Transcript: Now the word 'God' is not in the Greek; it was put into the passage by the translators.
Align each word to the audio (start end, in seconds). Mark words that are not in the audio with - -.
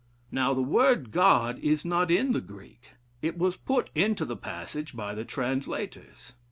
Now 0.31 0.55
the 0.55 0.63
word 0.63 1.11
'God' 1.11 1.59
is 1.59 1.85
not 1.85 2.09
in 2.09 2.31
the 2.31 2.41
Greek; 2.41 2.93
it 3.21 3.37
was 3.37 3.55
put 3.55 3.91
into 3.93 4.25
the 4.25 4.35
passage 4.35 4.95
by 4.95 5.13
the 5.13 5.25
translators. 5.25 6.33